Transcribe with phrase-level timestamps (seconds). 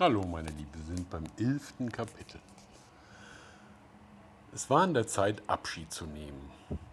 [0.00, 2.38] Hallo meine Liebe, wir sind beim elften Kapitel.
[4.54, 6.52] Es war an der Zeit, Abschied zu nehmen.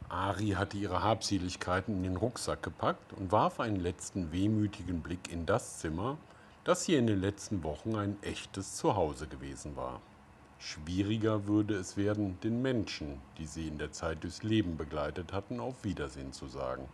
[0.09, 5.45] Ari hatte ihre Habseligkeiten in den Rucksack gepackt und warf einen letzten wehmütigen Blick in
[5.45, 6.17] das Zimmer,
[6.63, 10.01] das hier in den letzten Wochen ein echtes Zuhause gewesen war.
[10.57, 15.59] Schwieriger würde es werden, den Menschen, die sie in der Zeit durchs Leben begleitet hatten,
[15.59, 16.89] auf Wiedersehen zu sagen.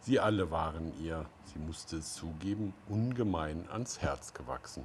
[0.00, 4.84] Sie alle waren ihr, sie musste es zugeben, ungemein ans Herz gewachsen.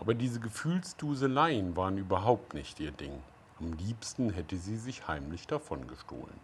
[0.00, 3.22] Aber diese Gefühlsduseleien waren überhaupt nicht ihr Ding.
[3.60, 6.40] Am liebsten hätte sie sich heimlich davongestohlen.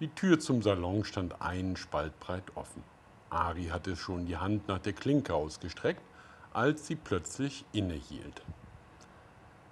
[0.00, 2.82] Die Tür zum Salon stand einen Spalt breit offen.
[3.28, 6.00] Ari hatte schon die Hand nach der Klinke ausgestreckt,
[6.54, 8.42] als sie plötzlich innehielt.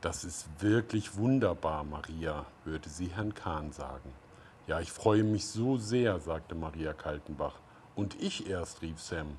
[0.02, 4.12] Das ist wirklich wunderbar, Maria, hörte sie Herrn Kahn sagen.
[4.66, 7.54] Ja, ich freue mich so sehr, sagte Maria Kaltenbach.
[7.96, 9.38] Und ich erst, rief Sam.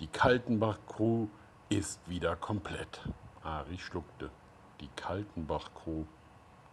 [0.00, 1.28] Die Kaltenbach-Crew
[1.68, 3.00] ist wieder komplett.
[3.42, 4.30] Ari schluckte.
[4.80, 6.04] Die Kaltenbach-Crew.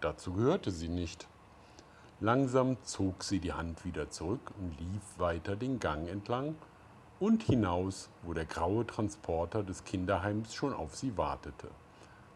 [0.01, 1.27] Dazu gehörte sie nicht.
[2.19, 6.55] Langsam zog sie die Hand wieder zurück und lief weiter den Gang entlang
[7.19, 11.69] und hinaus, wo der graue Transporter des Kinderheims schon auf sie wartete.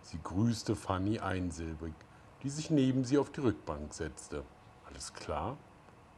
[0.01, 1.93] Sie grüßte Fanny einsilbig,
[2.43, 4.43] die sich neben sie auf die Rückbank setzte.
[4.87, 5.57] Alles klar?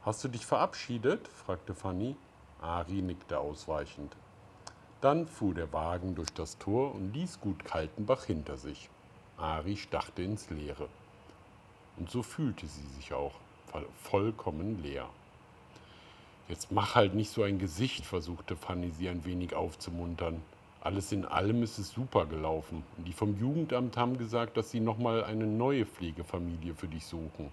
[0.02, 1.26] Hast du dich verabschiedet?
[1.28, 2.16] fragte Fanny.
[2.60, 4.16] Ari nickte ausweichend.
[5.00, 8.90] Dann fuhr der Wagen durch das Tor und ließ Gut Kaltenbach hinter sich.
[9.36, 10.88] Ari starrte ins Leere.
[11.96, 13.34] Und so fühlte sie sich auch,
[14.02, 15.08] vollkommen leer.
[16.48, 20.42] Jetzt mach halt nicht so ein Gesicht, versuchte Fanny sie ein wenig aufzumuntern.
[20.80, 22.82] Alles in allem ist es super gelaufen.
[22.96, 27.52] Und die vom Jugendamt haben gesagt, dass sie nochmal eine neue Pflegefamilie für dich suchen.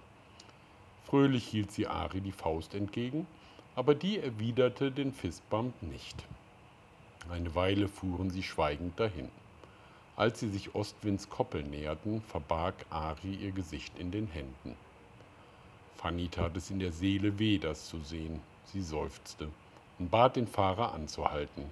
[1.04, 3.26] Fröhlich hielt sie Ari die Faust entgegen,
[3.76, 6.24] aber die erwiderte den Fistbump nicht.
[7.30, 9.28] Eine Weile fuhren sie schweigend dahin.
[10.16, 14.76] Als sie sich Ostwinds Koppel näherten, verbarg Ari ihr Gesicht in den Händen.
[15.96, 18.40] Fanny tat es in der Seele weh, das zu sehen.
[18.66, 19.48] Sie seufzte
[19.98, 21.64] und bat den Fahrer anzuhalten.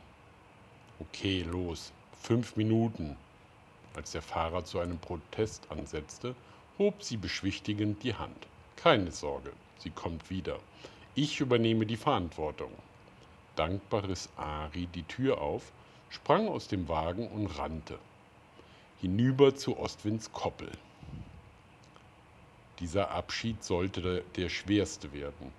[1.00, 3.16] Okay, los, fünf Minuten.
[3.94, 6.34] Als der Fahrer zu einem Protest ansetzte,
[6.78, 8.46] hob sie beschwichtigend die Hand.
[8.76, 10.58] Keine Sorge, sie kommt wieder.
[11.14, 12.72] Ich übernehme die Verantwortung.
[13.56, 15.72] Dankbar riss Ari die Tür auf,
[16.10, 17.98] sprang aus dem Wagen und rannte.
[19.00, 20.70] Hinüber zu Ostwinds Koppel.
[22.80, 25.52] Dieser Abschied sollte der schwerste werden.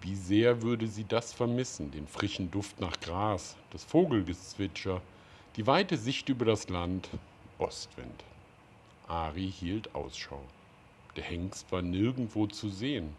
[0.00, 5.00] Wie sehr würde sie das vermissen, den frischen Duft nach Gras, das Vogelgezwitscher,
[5.56, 7.08] die weite Sicht über das Land,
[7.58, 8.24] Ostwind.
[9.08, 10.40] Ari hielt Ausschau.
[11.16, 13.14] Der Hengst war nirgendwo zu sehen.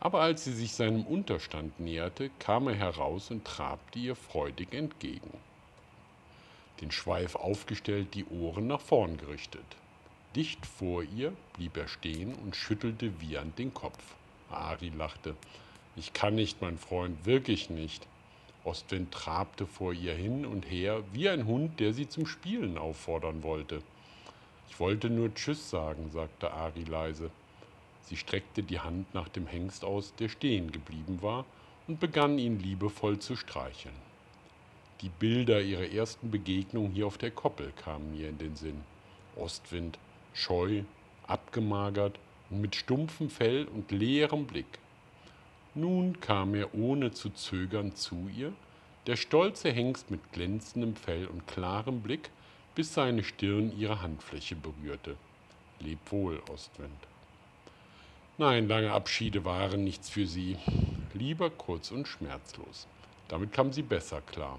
[0.00, 5.30] Aber als sie sich seinem Unterstand näherte, kam er heraus und trabte ihr freudig entgegen.
[6.80, 9.64] Den Schweif aufgestellt, die Ohren nach vorn gerichtet.
[10.34, 14.14] Dicht vor ihr blieb er stehen und schüttelte wiehernd den Kopf.
[14.48, 15.36] Ari lachte.
[15.96, 18.06] Ich kann nicht, mein Freund, wirklich nicht.
[18.64, 23.42] Ostwind trabte vor ihr hin und her wie ein Hund, der sie zum Spielen auffordern
[23.42, 23.82] wollte.
[24.70, 27.30] Ich wollte nur Tschüss sagen, sagte Ari leise.
[28.02, 31.44] Sie streckte die Hand nach dem Hengst aus, der stehen geblieben war,
[31.86, 33.94] und begann ihn liebevoll zu streicheln.
[35.00, 38.82] Die Bilder ihrer ersten Begegnung hier auf der Koppel kamen mir in den Sinn.
[39.34, 39.98] Ostwind,
[40.34, 40.82] scheu,
[41.26, 42.18] abgemagert
[42.50, 44.78] und mit stumpfem Fell und leerem Blick.
[45.74, 48.52] Nun kam er ohne zu zögern zu ihr,
[49.06, 52.30] der stolze Hengst mit glänzendem Fell und klarem Blick,
[52.74, 55.16] bis seine Stirn ihre Handfläche berührte.
[55.80, 57.09] Leb wohl, Ostwind.
[58.40, 60.56] Nein, lange Abschiede waren nichts für sie.
[61.12, 62.86] Lieber kurz und schmerzlos.
[63.28, 64.58] Damit kam sie besser klar.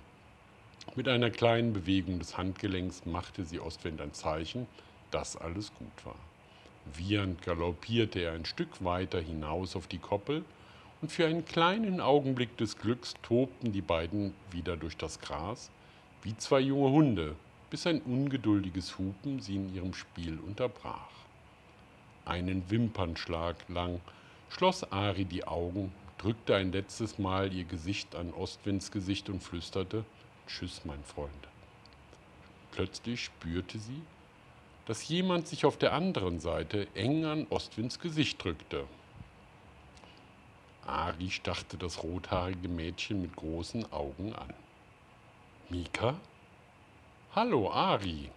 [0.95, 4.67] Mit einer kleinen Bewegung des Handgelenks machte sie Ostwind ein Zeichen,
[5.09, 6.19] dass alles gut war.
[6.93, 10.45] Wiehernd galoppierte er ein Stück weiter hinaus auf die Koppel,
[11.01, 15.71] und für einen kleinen Augenblick des Glücks tobten die beiden wieder durch das Gras,
[16.21, 17.35] wie zwei junge Hunde,
[17.71, 21.20] bis ein ungeduldiges Hupen sie in ihrem Spiel unterbrach.
[22.25, 23.99] Einen Wimpernschlag lang
[24.49, 30.05] schloss Ari die Augen, drückte ein letztes Mal ihr Gesicht an Ostwinds Gesicht und flüsterte
[30.45, 31.47] Tschüss, mein Freund.
[32.71, 34.01] Plötzlich spürte sie,
[34.85, 38.85] dass jemand sich auf der anderen Seite eng an Ostwinds Gesicht drückte.
[40.85, 44.53] Ari starrte das rothaarige Mädchen mit großen Augen an.
[45.69, 46.15] Mika?
[47.33, 48.29] Hallo, Ari,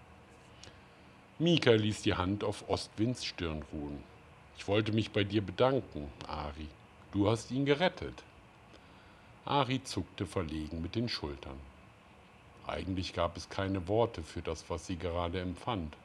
[1.41, 3.99] Mika ließ die Hand auf Ostwinds Stirn ruhen.
[4.57, 6.69] Ich wollte mich bei dir bedanken, Ari.
[7.11, 8.23] Du hast ihn gerettet.
[9.45, 11.59] Ari zuckte verlegen mit den Schultern.
[12.69, 15.97] Eigentlich gab es keine Worte für das, was sie gerade empfand.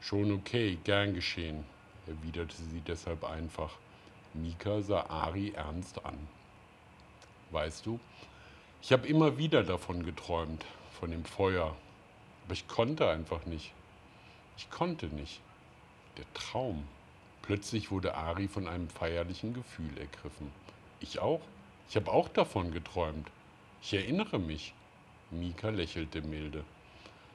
[0.00, 1.64] Schon okay, gern geschehen,
[2.06, 3.72] erwiderte sie deshalb einfach.
[4.34, 6.16] Mika sah Ari ernst an.
[7.50, 7.98] Weißt du,
[8.82, 10.64] ich habe immer wieder davon geträumt,
[11.00, 11.74] von dem Feuer,
[12.44, 13.72] aber ich konnte einfach nicht.
[14.62, 15.40] Ich konnte nicht.
[16.18, 16.84] Der Traum.
[17.42, 20.52] Plötzlich wurde Ari von einem feierlichen Gefühl ergriffen.
[21.00, 21.40] Ich auch.
[21.88, 23.28] Ich habe auch davon geträumt.
[23.82, 24.72] Ich erinnere mich.
[25.32, 26.62] Mika lächelte milde.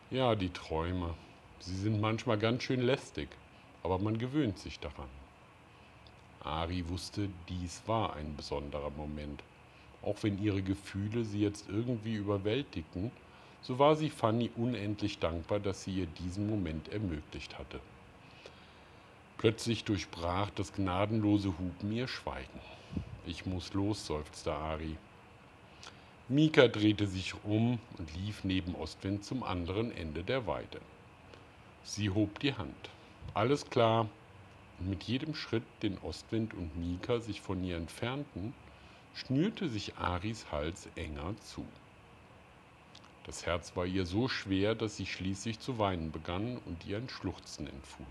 [0.10, 1.16] Ja, die Träume.
[1.60, 3.28] Sie sind manchmal ganz schön lästig,
[3.84, 5.10] aber man gewöhnt sich daran.
[6.40, 9.44] Ari wusste, dies war ein besonderer Moment.
[10.02, 13.12] Auch wenn ihre Gefühle sie jetzt irgendwie überwältigten,
[13.68, 17.82] so war sie Fanny unendlich dankbar, dass sie ihr diesen Moment ermöglicht hatte.
[19.38, 22.62] Plötzlich durchbrach das gnadenlose Hupen ihr Schweigen.
[23.26, 24.96] Ich muss los, seufzte Ari.
[26.30, 30.80] Mika drehte sich um und lief neben Ostwind zum anderen Ende der Weide.
[31.84, 32.90] Sie hob die Hand.
[33.34, 34.08] Alles klar.
[34.80, 38.54] Und mit jedem Schritt, den Ostwind und Mika sich von ihr entfernten,
[39.14, 41.66] schnürte sich Aris Hals enger zu.
[43.28, 47.10] Das Herz war ihr so schwer, dass sie schließlich zu weinen begann und ihr ein
[47.10, 48.08] Schluchzen entfuhr.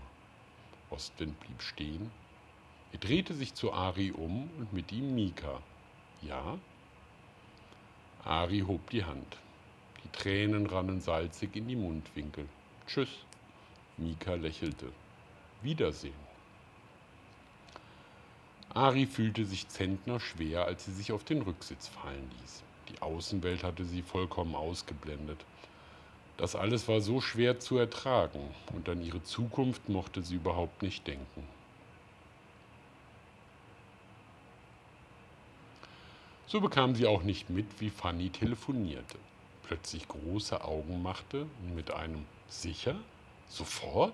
[0.91, 2.11] Ostwind blieb stehen.
[2.91, 5.59] Er drehte sich zu Ari um und mit ihm Mika.
[6.21, 6.59] Ja?
[8.23, 9.37] Ari hob die Hand.
[10.03, 12.47] Die Tränen rannen salzig in die Mundwinkel.
[12.85, 13.09] Tschüss.
[13.97, 14.91] Mika lächelte.
[15.63, 16.27] Wiedersehen.
[18.69, 22.63] Ari fühlte sich zentnerschwer, als sie sich auf den Rücksitz fallen ließ.
[22.89, 25.43] Die Außenwelt hatte sie vollkommen ausgeblendet.
[26.37, 28.41] Das alles war so schwer zu ertragen
[28.73, 31.43] und an ihre Zukunft mochte sie überhaupt nicht denken.
[36.45, 39.17] So bekam sie auch nicht mit, wie Fanny telefonierte,
[39.63, 42.95] plötzlich große Augen machte und mit einem Sicher?
[43.49, 44.13] Sofort?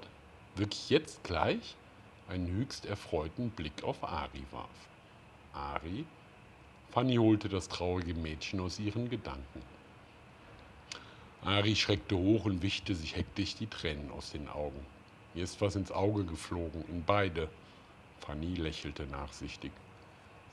[0.55, 1.75] Wirklich jetzt gleich?
[2.27, 4.69] einen höchst erfreuten Blick auf Ari warf.
[5.53, 6.05] Ari
[6.93, 9.63] Fanny holte das traurige Mädchen aus ihren Gedanken.
[11.43, 14.79] Ari schreckte hoch und wischte sich hektisch die Tränen aus den Augen.
[15.33, 17.49] Mir ist was ins Auge geflogen, in beide.
[18.19, 19.71] Fanny lächelte nachsichtig.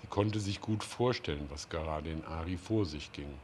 [0.01, 3.35] Sie konnte sich gut vorstellen, was gerade in Ari vor sich ging.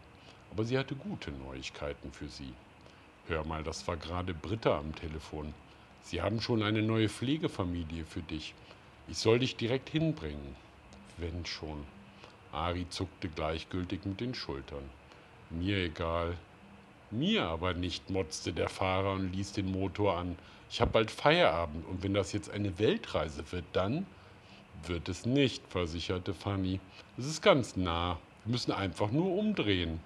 [0.51, 2.55] Aber sie hatte gute Neuigkeiten für sie.
[3.29, 5.53] Hör mal, das war gerade Britta am Telefon.
[6.03, 8.55] Sie haben schon eine neue Pflegefamilie für dich.
[9.07, 10.57] Ich soll dich direkt hinbringen.
[11.19, 11.85] Wenn schon.
[12.57, 14.91] Ari zuckte gleichgültig mit den Schultern.
[15.51, 16.37] Mir egal.
[17.11, 20.37] Mir aber nicht, motzte der Fahrer und ließ den Motor an.
[20.71, 24.07] Ich habe bald Feierabend und wenn das jetzt eine Weltreise wird, dann
[24.85, 26.81] wird es nicht, versicherte Fanny.
[27.17, 28.19] Es ist ganz nah.
[28.45, 30.01] Wir müssen einfach nur umdrehen.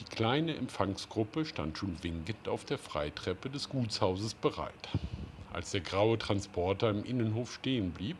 [0.00, 4.88] Die kleine Empfangsgruppe stand schon winkend auf der Freitreppe des Gutshauses bereit.
[5.52, 8.16] Als der graue Transporter im Innenhof stehen blieb,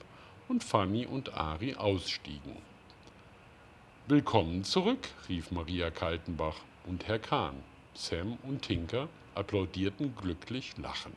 [0.48, 2.56] und Fanny und Ari ausstiegen.
[4.06, 6.56] Willkommen zurück, rief Maria Kaltenbach
[6.86, 7.54] und Herr Kahn.
[7.92, 11.16] Sam und Tinker applaudierten glücklich lachend.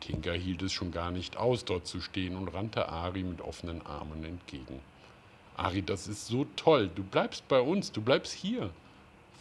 [0.00, 3.84] Tinker hielt es schon gar nicht aus, dort zu stehen und rannte Ari mit offenen
[3.84, 4.80] Armen entgegen.
[5.58, 6.90] Ari, das ist so toll.
[6.94, 8.70] Du bleibst bei uns, du bleibst hier.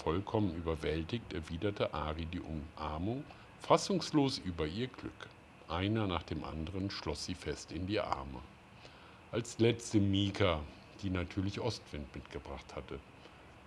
[0.03, 3.23] Vollkommen überwältigt erwiderte Ari die Umarmung,
[3.61, 5.29] fassungslos über ihr Glück.
[5.69, 8.41] Einer nach dem anderen schloss sie fest in die Arme.
[9.31, 10.61] Als letzte Mika,
[11.03, 12.99] die natürlich Ostwind mitgebracht hatte.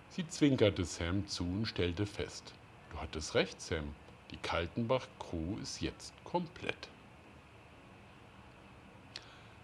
[0.09, 2.53] Sie zwinkerte Sam zu und stellte fest:
[2.91, 3.95] Du hattest recht, Sam.
[4.31, 6.89] Die Kaltenbach-Crew ist jetzt komplett.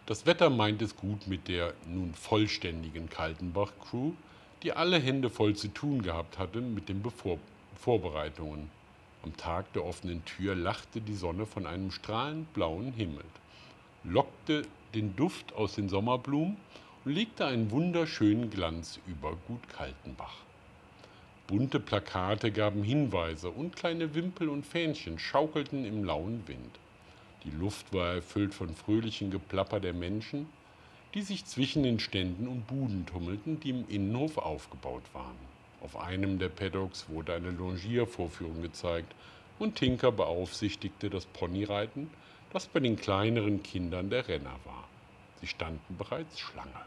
[0.05, 4.13] Das Wetter meint es gut mit der nun vollständigen Kaltenbach-Crew,
[4.63, 7.37] die alle Hände voll zu tun gehabt hatte mit den Bevor
[7.75, 8.71] Vorbereitungen.
[9.23, 13.25] Am Tag der offenen Tür lachte die Sonne von einem strahlend blauen Himmel,
[14.05, 14.61] lockte
[14.95, 16.55] den Duft aus den Sommerblumen
[17.03, 20.37] und legte einen wunderschönen Glanz über Gut Kaltenbach.
[21.47, 26.79] Bunte Plakate gaben Hinweise und kleine Wimpel und Fähnchen schaukelten im lauen Wind.
[27.43, 30.47] Die Luft war erfüllt von fröhlichem Geplapper der Menschen,
[31.13, 35.58] die sich zwischen den Ständen und Buden tummelten, die im Innenhof aufgebaut waren.
[35.81, 39.13] Auf einem der Paddocks wurde eine Longiervorführung gezeigt
[39.59, 42.09] und Tinker beaufsichtigte das Ponyreiten,
[42.51, 44.87] das bei den kleineren Kindern der Renner war.
[45.39, 46.81] Sie standen bereits Schlange.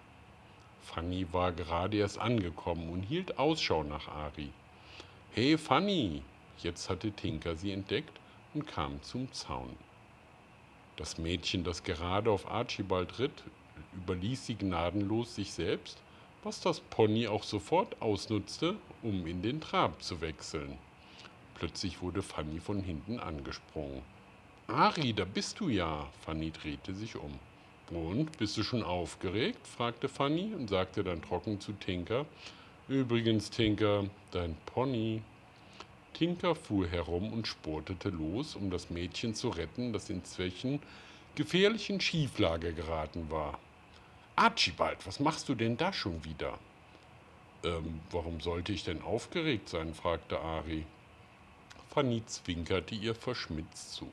[0.82, 4.50] Fanny war gerade erst angekommen und hielt Ausschau nach Ari.
[5.32, 6.22] Hey Fanny!
[6.58, 8.20] Jetzt hatte Tinker sie entdeckt
[8.52, 9.74] und kam zum Zaun.
[10.96, 13.42] Das Mädchen, das gerade auf Archibald ritt,
[13.94, 15.98] überließ sie gnadenlos sich selbst
[16.42, 20.76] was das Pony auch sofort ausnutzte, um in den Trab zu wechseln.
[21.54, 24.02] Plötzlich wurde Fanny von hinten angesprungen.
[24.66, 26.08] Ari, da bist du ja.
[26.24, 27.38] Fanny drehte sich um.
[27.90, 29.66] Und, bist du schon aufgeregt?
[29.66, 32.26] fragte Fanny und sagte dann trocken zu Tinker.
[32.88, 35.22] Übrigens, Tinker, dein Pony.
[36.14, 40.80] Tinker fuhr herum und sportete los, um das Mädchen zu retten, das inzwischen
[41.34, 43.58] gefährlich in Schieflage geraten war.
[44.34, 46.58] Archibald, was machst du denn da schon wieder?
[47.64, 49.94] Ähm, warum sollte ich denn aufgeregt sein?
[49.94, 50.86] fragte Ari.
[51.90, 54.10] Fanny zwinkerte ihr verschmitzt zu.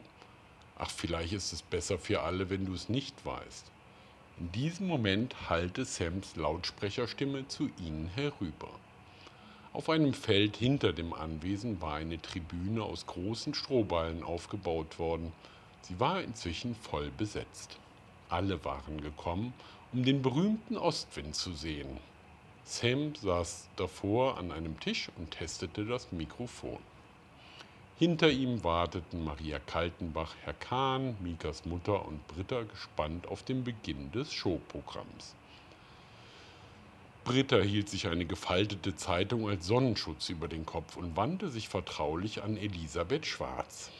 [0.77, 3.71] Ach, vielleicht ist es besser für alle, wenn du es nicht weißt.
[4.39, 8.69] In diesem Moment hallte Sams Lautsprecherstimme zu ihnen herüber.
[9.71, 15.31] Auf einem Feld hinter dem Anwesen war eine Tribüne aus großen Strohballen aufgebaut worden.
[15.81, 17.77] Sie war inzwischen voll besetzt.
[18.29, 19.53] Alle waren gekommen,
[19.91, 21.97] um den berühmten Ostwind zu sehen.
[22.63, 26.77] Sam saß davor an einem Tisch und testete das Mikrofon.
[27.97, 34.11] Hinter ihm warteten Maria Kaltenbach, Herr Kahn, Mikas Mutter und Britta gespannt auf den Beginn
[34.11, 35.35] des Showprogramms.
[37.25, 42.41] Britta hielt sich eine gefaltete Zeitung als Sonnenschutz über den Kopf und wandte sich vertraulich
[42.43, 43.91] an Elisabeth Schwarz.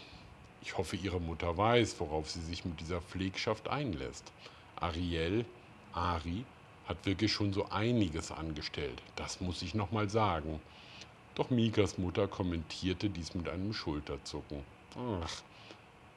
[0.61, 4.31] Ich hoffe, Ihre Mutter weiß, worauf sie sich mit dieser Pflegschaft einlässt.
[4.77, 5.45] Ariel,
[5.93, 6.45] Ari,
[6.87, 9.01] hat wirklich schon so einiges angestellt.
[9.15, 10.59] Das muss ich noch mal sagen.
[11.35, 14.63] Doch Mikas Mutter kommentierte dies mit einem Schulterzucken.
[15.21, 15.41] Ach,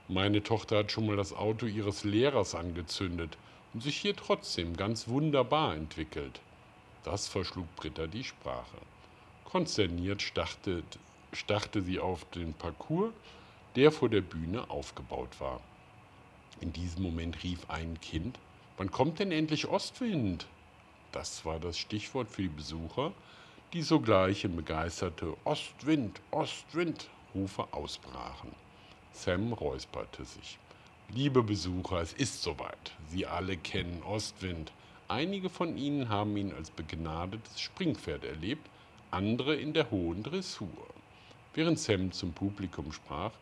[0.08, 3.36] meine Tochter hat schon mal das Auto ihres Lehrers angezündet
[3.74, 6.40] und sich hier trotzdem ganz wunderbar entwickelt.
[7.04, 8.78] Das verschlug Britta die Sprache.
[9.44, 10.82] Konsterniert starrte,
[11.32, 13.12] starrte sie auf den Parcours
[13.76, 15.60] der vor der Bühne aufgebaut war.
[16.60, 18.38] In diesem Moment rief ein Kind,
[18.76, 20.46] wann kommt denn endlich Ostwind?
[21.12, 23.12] Das war das Stichwort für die Besucher,
[23.72, 28.54] die sogleich in begeisterte Ostwind, Ostwind Rufe ausbrachen.
[29.12, 30.58] Sam räusperte sich.
[31.14, 32.92] Liebe Besucher, es ist soweit.
[33.08, 34.72] Sie alle kennen Ostwind.
[35.08, 38.66] Einige von Ihnen haben ihn als begnadetes Springpferd erlebt,
[39.10, 40.68] andere in der hohen Dressur.
[41.54, 43.32] Während Sam zum Publikum sprach,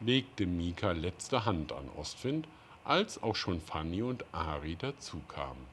[0.00, 2.48] legte Mika letzte Hand an Ostwind,
[2.90, 5.64] als auch schon Fanny und Ari dazukamen.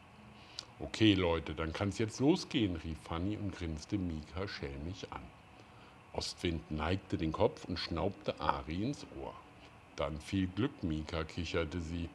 [0.79, 5.23] Okay, Leute, dann kann's jetzt losgehen, rief Fanny und grinste Mika schelmig an.
[6.13, 9.33] Ostwind neigte den Kopf und schnaubte Ari ins Ohr.
[9.95, 12.07] Dann viel Glück, Mika, kicherte sie.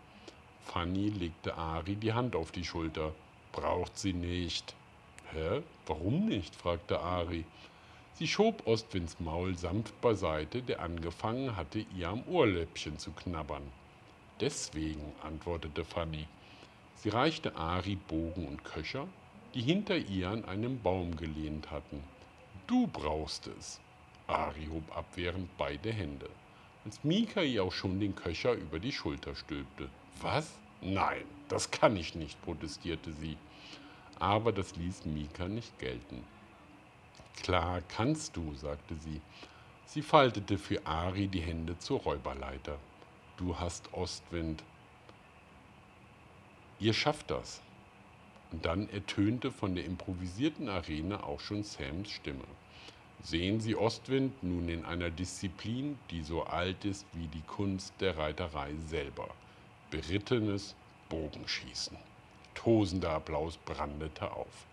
[0.67, 3.13] Fanny legte Ari die Hand auf die Schulter.
[3.51, 4.77] Braucht sie nicht.
[5.33, 5.63] Hä?
[5.87, 6.55] Warum nicht?
[6.55, 7.45] fragte Ari.
[8.15, 13.82] Sie schob Ostwinds Maul sanft beiseite, der angefangen hatte, ihr am Ohrläppchen zu knabbern.
[14.43, 16.27] Deswegen, antwortete Fanny.
[16.97, 19.07] Sie reichte Ari Bogen und Köcher,
[19.55, 22.03] die hinter ihr an einem Baum gelehnt hatten.
[22.67, 23.81] Du brauchst es.
[24.27, 26.29] Ari hob abwehrend beide Hände,
[26.85, 29.89] als Mika ihr auch schon den Köcher über die Schulter stülpte.
[30.21, 30.59] Was?
[30.81, 33.37] Nein, das kann ich nicht, protestierte sie.
[34.19, 36.25] Aber das ließ Mika nicht gelten.
[37.41, 39.21] Klar kannst du, sagte sie.
[39.87, 42.77] Sie faltete für Ari die Hände zur Räuberleiter.
[43.43, 44.63] Du hast Ostwind.
[46.79, 47.61] Ihr schafft das.
[48.53, 52.45] Und dann ertönte von der improvisierten Arena auch schon Sams Stimme.
[53.21, 58.17] Sehen Sie Ostwind nun in einer Disziplin, die so alt ist wie die Kunst der
[58.17, 59.29] Reiterei selber.
[59.91, 60.77] Berittenes
[61.09, 61.97] Bogenschießen.
[62.55, 64.67] Tosender Applaus brandete auf.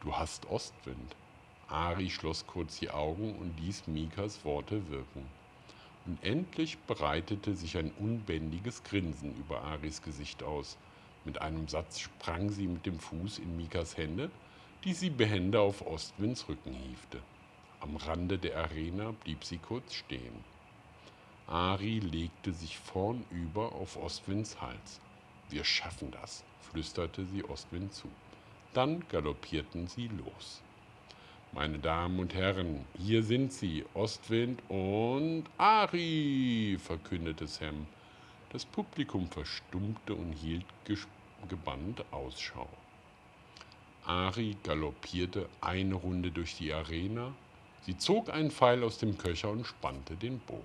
[0.00, 1.14] Du hast Ostwind.
[1.68, 5.43] Ari schloss kurz die Augen und ließ Mikas Worte wirken.
[6.06, 10.76] Und endlich breitete sich ein unbändiges Grinsen über Aris Gesicht aus.
[11.24, 14.30] Mit einem Satz sprang sie mit dem Fuß in Mikas Hände,
[14.84, 17.22] die sie behende auf Ostwinds Rücken hiefte.
[17.80, 20.44] Am Rande der Arena blieb sie kurz stehen.
[21.46, 25.00] Ari legte sich vornüber auf Ostwinds Hals.
[25.50, 28.08] Wir schaffen das, flüsterte sie Ostwind zu.
[28.72, 30.62] Dann galoppierten sie los.
[31.54, 37.86] Meine Damen und Herren, hier sind sie, Ostwind und Ari, verkündete Sam.
[38.50, 40.64] Das Publikum verstummte und hielt
[41.48, 42.68] gebannt Ausschau.
[44.04, 47.32] Ari galoppierte eine Runde durch die Arena.
[47.82, 50.62] Sie zog einen Pfeil aus dem Köcher und spannte den Bogen.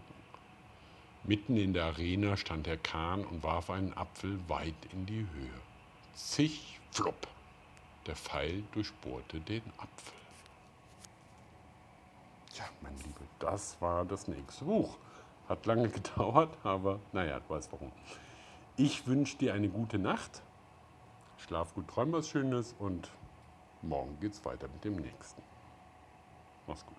[1.23, 5.61] Mitten in der Arena stand Herr Kahn und warf einen Apfel weit in die Höhe.
[6.15, 7.27] Zig, flupp!
[8.07, 10.18] Der Pfeil durchbohrte den Apfel.
[12.59, 14.97] Ja, mein Liebe, das war das nächste Buch.
[15.47, 17.91] Hat lange gedauert, aber naja, du weißt warum.
[18.75, 20.43] Ich wünsche dir eine gute Nacht.
[21.37, 23.09] Schlaf gut, träum was Schönes und
[23.81, 25.41] Morgen geht's weiter mit dem nächsten.
[26.67, 26.98] Mach's gut.